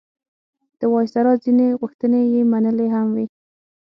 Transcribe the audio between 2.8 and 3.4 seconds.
هم وې.